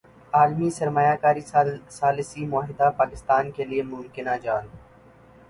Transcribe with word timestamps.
عالمی 0.33 0.69
سرمایہ 0.77 1.15
کاری 1.21 1.41
ثالثی 1.91 2.45
معاہدہ 2.45 2.89
پاکستان 2.97 3.51
کیلئے 3.55 3.81
ممکنہ 3.83 4.35
جال 4.43 4.67